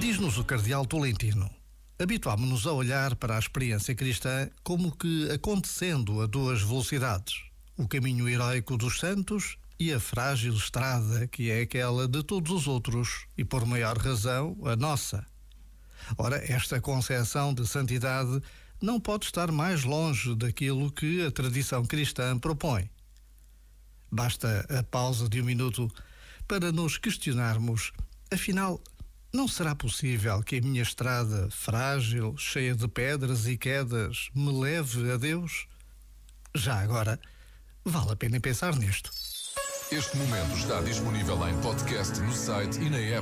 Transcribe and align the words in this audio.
Diz-nos 0.00 0.38
o 0.38 0.44
cardeal 0.44 0.86
Tolentino. 0.86 1.50
Habituámos-nos 1.98 2.66
a 2.66 2.72
olhar 2.72 3.14
para 3.16 3.36
a 3.36 3.38
experiência 3.38 3.94
cristã 3.94 4.48
como 4.62 4.96
que 4.96 5.30
acontecendo 5.30 6.20
a 6.20 6.26
duas 6.26 6.62
velocidades: 6.62 7.42
o 7.76 7.86
caminho 7.86 8.28
heróico 8.28 8.76
dos 8.76 8.98
santos 8.98 9.56
e 9.78 9.92
a 9.92 10.00
frágil 10.00 10.54
estrada 10.54 11.26
que 11.26 11.50
é 11.50 11.62
aquela 11.62 12.06
de 12.06 12.22
todos 12.22 12.50
os 12.50 12.66
outros 12.66 13.26
e, 13.36 13.44
por 13.44 13.66
maior 13.66 13.96
razão, 13.98 14.56
a 14.64 14.76
nossa. 14.76 15.26
Ora, 16.18 16.36
esta 16.36 16.80
concepção 16.80 17.54
de 17.54 17.66
santidade 17.66 18.40
não 18.80 19.00
pode 19.00 19.26
estar 19.26 19.50
mais 19.50 19.84
longe 19.84 20.34
daquilo 20.34 20.92
que 20.92 21.24
a 21.24 21.30
tradição 21.30 21.84
cristã 21.84 22.38
propõe. 22.38 22.90
Basta 24.14 24.64
a 24.70 24.80
pausa 24.84 25.28
de 25.28 25.40
um 25.40 25.44
minuto 25.44 25.92
para 26.46 26.70
nos 26.70 26.96
questionarmos, 26.96 27.92
afinal, 28.32 28.80
não 29.32 29.48
será 29.48 29.74
possível 29.74 30.40
que 30.40 30.58
a 30.58 30.60
minha 30.60 30.82
estrada, 30.82 31.48
frágil, 31.50 32.36
cheia 32.38 32.76
de 32.76 32.86
pedras 32.86 33.48
e 33.48 33.58
quedas, 33.58 34.30
me 34.32 34.52
leve 34.52 35.10
a 35.10 35.16
Deus? 35.16 35.66
Já 36.54 36.78
agora, 36.78 37.18
vale 37.84 38.12
a 38.12 38.16
pena 38.16 38.38
pensar 38.38 38.76
nisto. 38.76 39.10
Este 39.90 40.16
momento 40.16 40.56
está 40.58 40.80
disponível 40.80 41.48
em 41.48 41.60
podcast 41.60 42.20
no 42.20 42.32
site 42.32 42.78
e 42.82 42.90
na 42.90 42.98
app. 42.98 43.12